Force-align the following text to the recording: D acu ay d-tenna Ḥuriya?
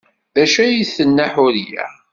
D 0.35 0.37
acu 0.43 0.59
ay 0.63 0.73
d-tenna 0.81 1.27
Ḥuriya? 1.33 1.85